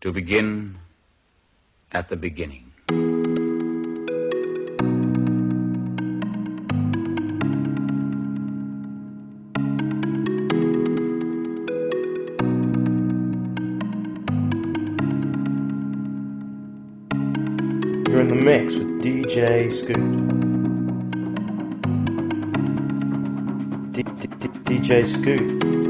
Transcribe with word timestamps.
to 0.00 0.12
begin 0.12 0.78
at 1.92 2.08
the 2.08 2.16
beginning. 2.16 2.72
You're 18.08 18.20
in 18.20 18.28
the 18.28 18.40
mix 18.42 18.74
with 18.74 19.02
DJ 19.02 19.70
Scoot. 19.70 19.96
DJ 24.64 25.06
Scoot. 25.06 25.89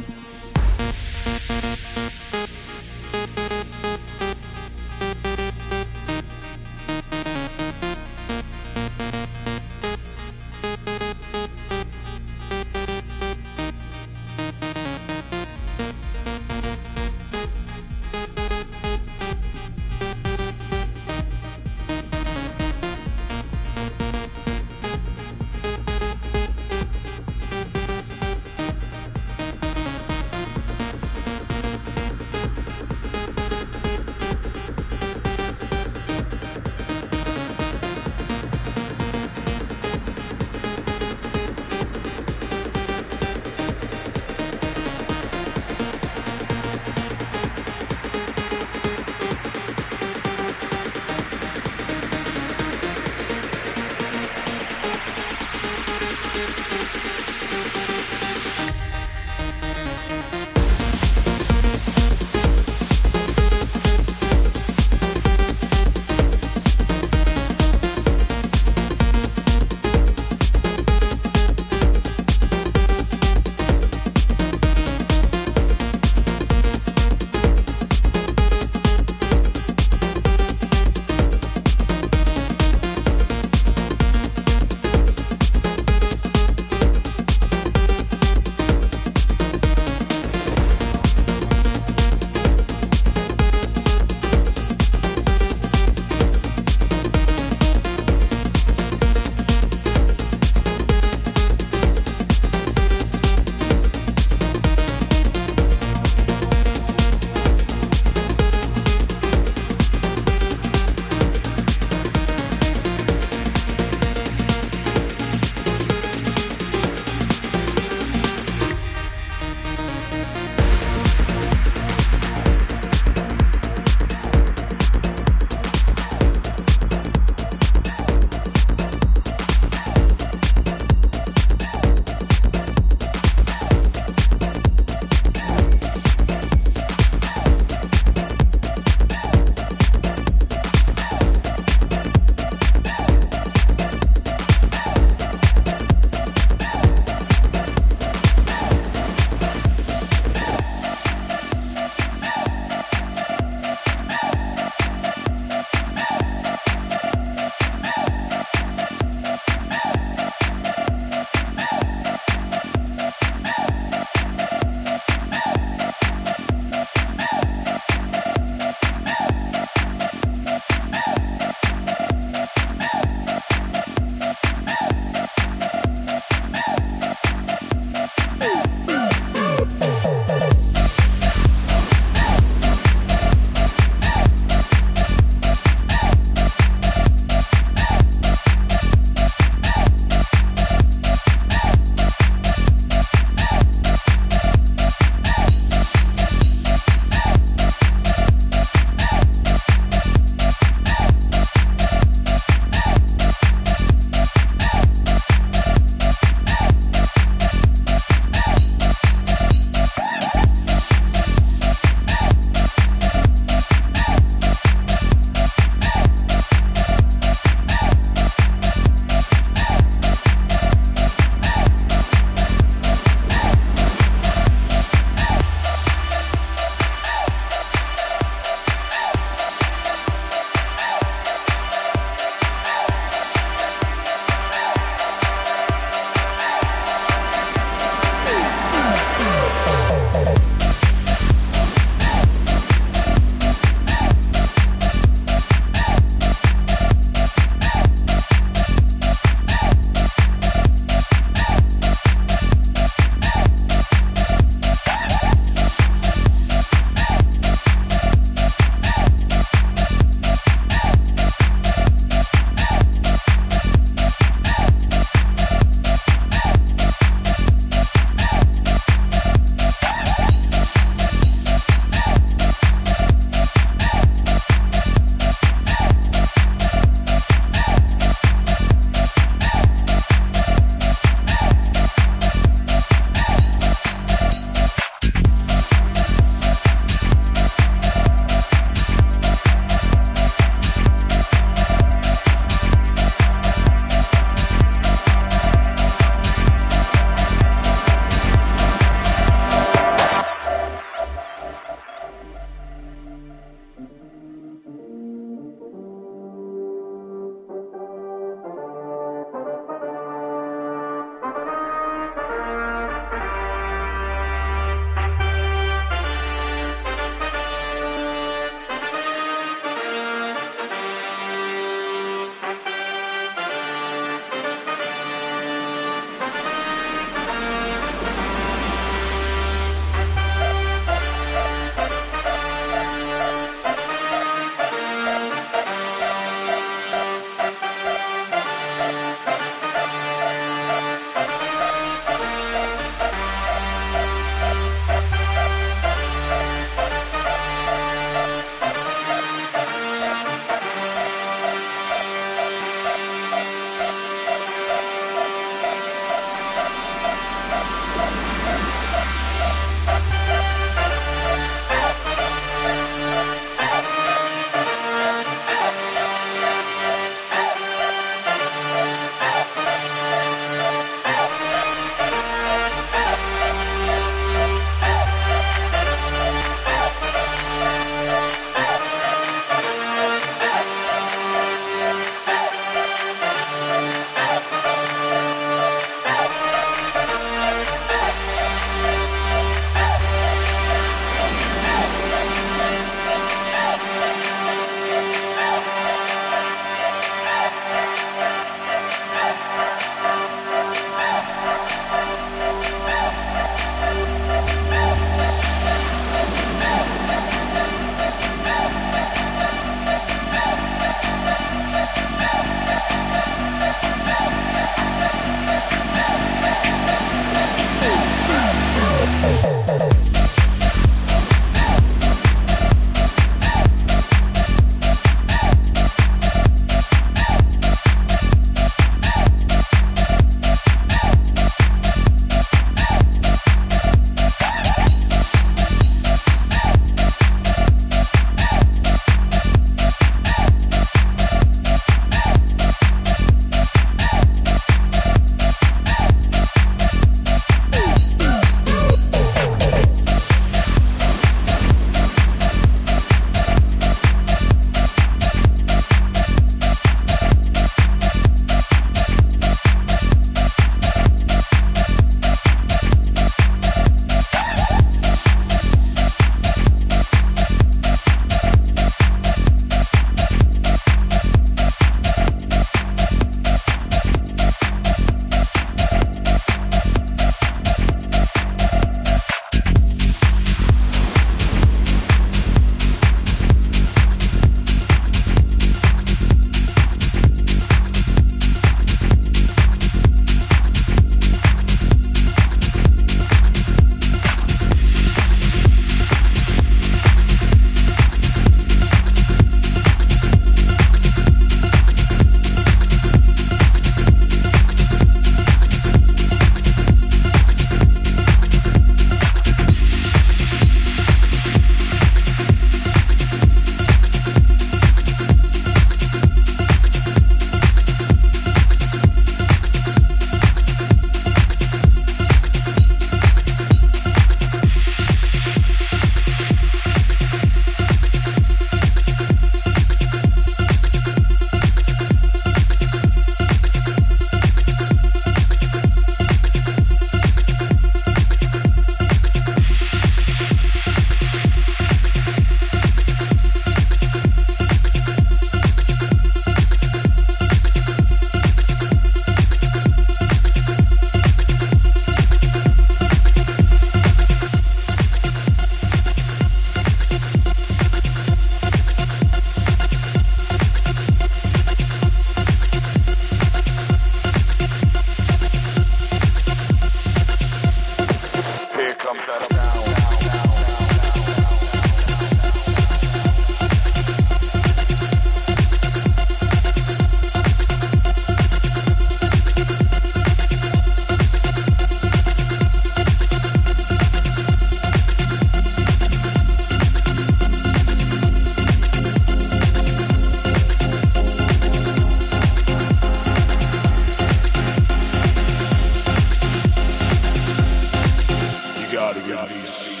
gotta 598.92 599.20
release. 599.20 600.00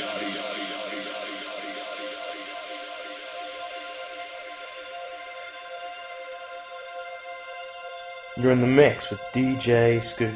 You're 8.36 8.52
in 8.52 8.60
the 8.60 8.66
mix 8.66 9.10
with 9.10 9.20
DJ 9.32 10.02
Scoop. 10.02 10.34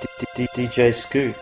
D- 0.00 0.26
D- 0.34 0.48
DJ 0.66 0.94
Scoop. 0.94 1.36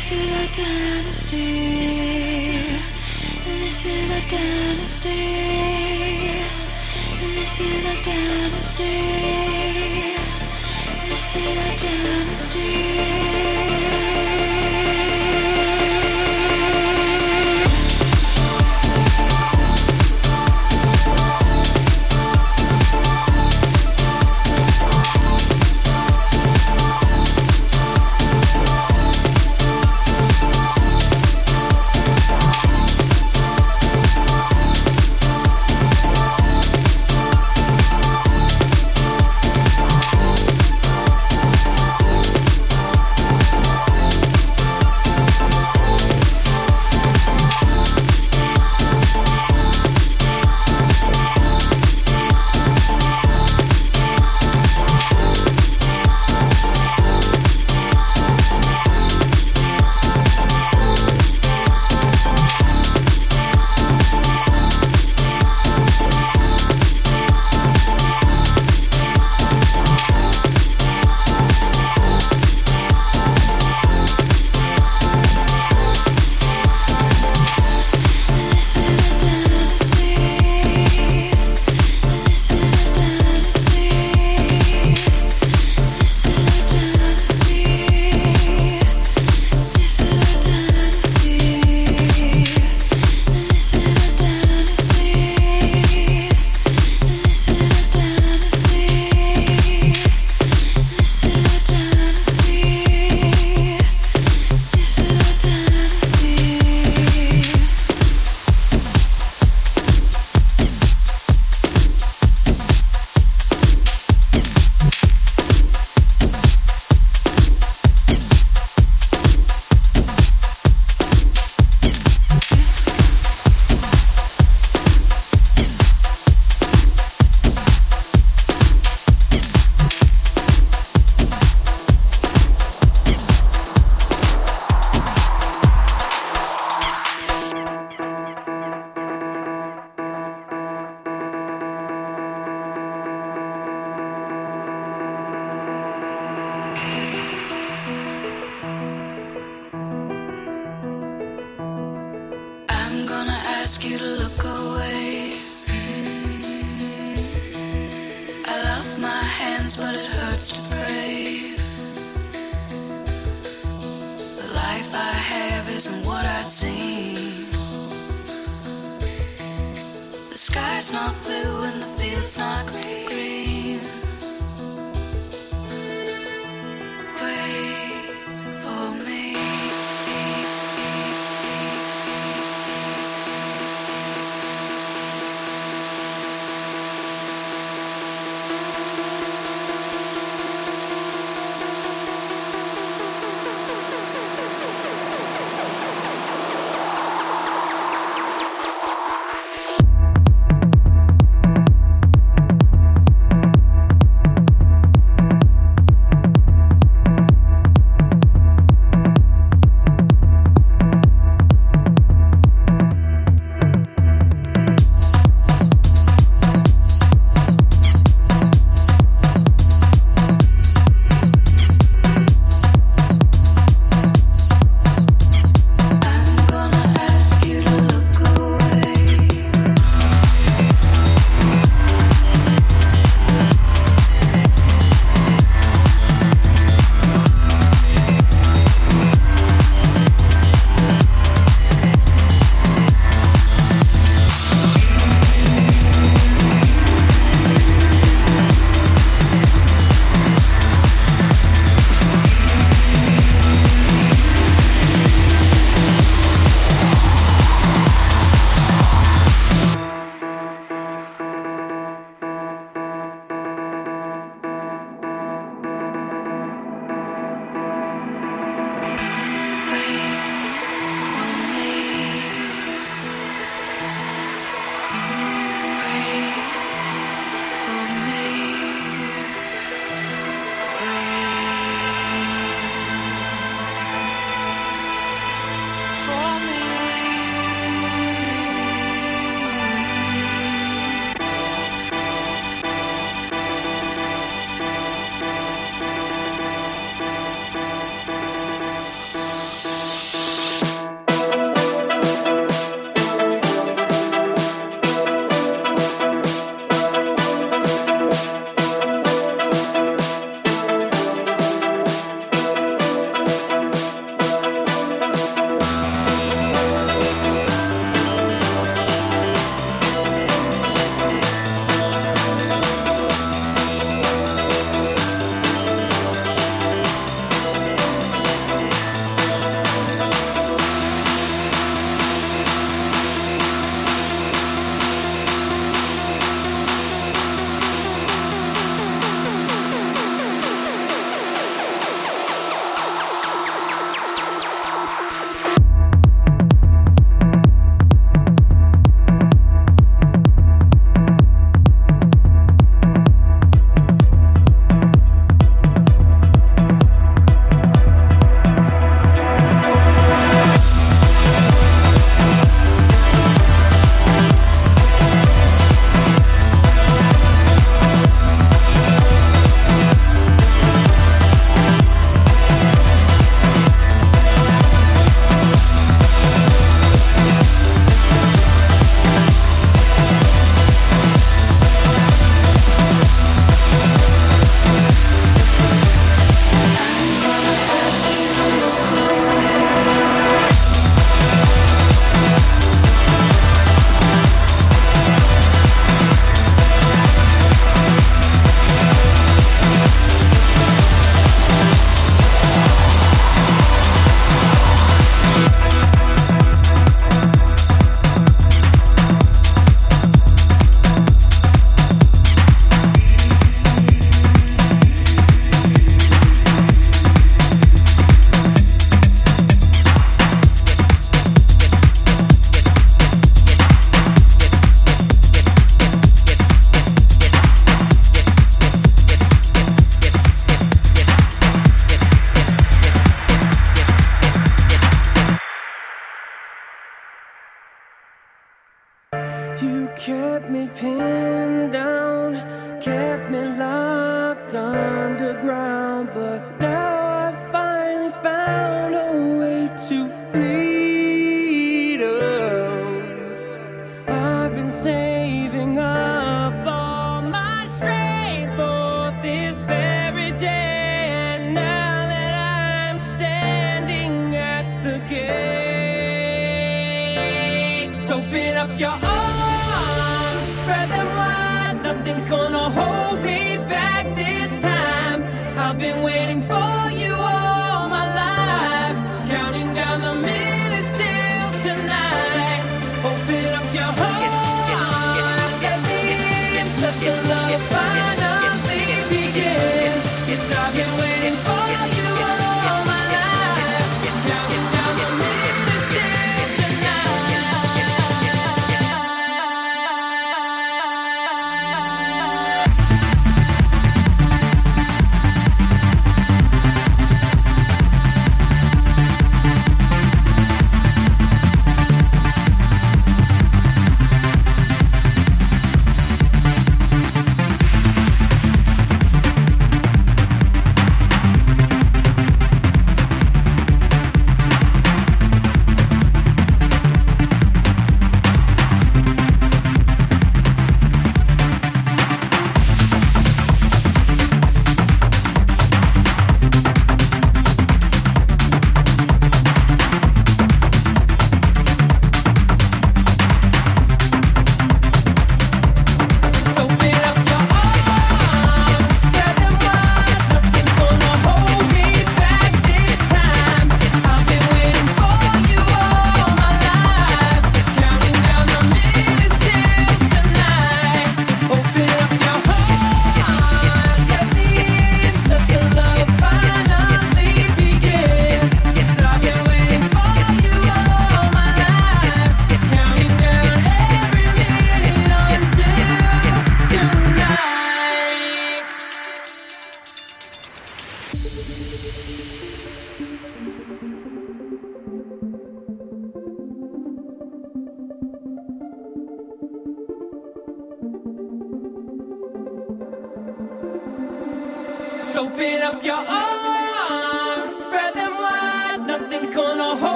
This 0.00 0.12
is 0.12 0.32
a 0.32 0.46
dynasty. 0.56 1.44
This 3.44 3.84
is 3.84 4.10
a 4.10 4.20
dynasty. 4.30 5.12
This 7.34 7.60
is 7.60 7.84
a 7.84 8.02
dynasty. 8.02 8.84
This 11.06 11.36
is 11.36 11.58
a 11.58 11.60
dynasty. 11.84 14.09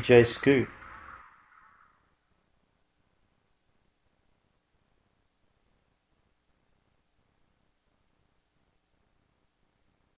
DJ 0.00 0.26
Scoot. 0.26 0.68